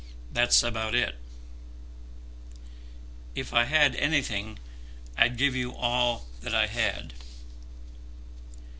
[0.31, 1.13] That's about it."
[3.35, 4.57] "If I had anything,
[5.15, 7.13] I'd give you all that I had."